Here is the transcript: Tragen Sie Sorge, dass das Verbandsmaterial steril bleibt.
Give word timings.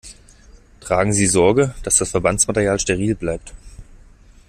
Tragen 0.79 1.13
Sie 1.13 1.27
Sorge, 1.27 1.75
dass 1.83 1.97
das 1.97 2.09
Verbandsmaterial 2.09 2.79
steril 2.79 3.13
bleibt. 3.13 3.53